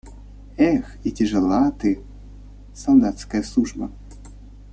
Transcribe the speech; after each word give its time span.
–Эх, 0.69 0.97
и 1.03 1.11
тяжела 1.11 1.69
ты, 1.69 2.01
солдатская 2.73 3.43
служба! 3.43 3.91